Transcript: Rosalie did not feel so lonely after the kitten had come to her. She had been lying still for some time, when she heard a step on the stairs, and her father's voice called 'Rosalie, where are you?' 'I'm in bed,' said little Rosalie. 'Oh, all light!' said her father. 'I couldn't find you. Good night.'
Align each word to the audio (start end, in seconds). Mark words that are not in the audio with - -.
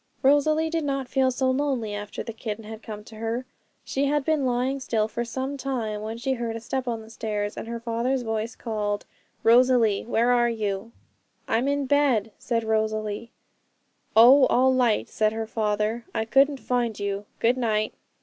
Rosalie 0.23 0.71
did 0.71 0.83
not 0.83 1.07
feel 1.07 1.29
so 1.29 1.51
lonely 1.51 1.93
after 1.93 2.23
the 2.23 2.33
kitten 2.33 2.63
had 2.63 2.81
come 2.81 3.03
to 3.03 3.17
her. 3.17 3.45
She 3.85 4.05
had 4.05 4.25
been 4.25 4.47
lying 4.47 4.79
still 4.79 5.07
for 5.07 5.23
some 5.23 5.57
time, 5.57 6.01
when 6.01 6.17
she 6.17 6.33
heard 6.33 6.55
a 6.55 6.59
step 6.59 6.87
on 6.87 7.01
the 7.03 7.09
stairs, 7.11 7.55
and 7.55 7.67
her 7.67 7.79
father's 7.79 8.23
voice 8.23 8.55
called 8.55 9.05
'Rosalie, 9.43 10.01
where 10.07 10.31
are 10.31 10.49
you?' 10.49 10.91
'I'm 11.47 11.67
in 11.67 11.85
bed,' 11.85 12.31
said 12.39 12.63
little 12.63 12.79
Rosalie. 12.81 13.29
'Oh, 14.15 14.47
all 14.47 14.73
light!' 14.73 15.07
said 15.07 15.33
her 15.33 15.45
father. 15.45 16.03
'I 16.15 16.25
couldn't 16.25 16.59
find 16.59 16.99
you. 16.99 17.25
Good 17.37 17.55
night.' 17.55 17.93